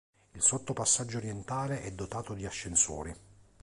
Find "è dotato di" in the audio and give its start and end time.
1.83-2.47